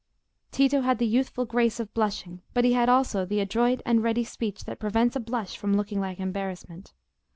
[0.49, 4.23] Tito had the youthful grace of blushing, but he had also the adroit and ready
[4.23, 6.95] speech that prevents a blush from looking like embarrassment.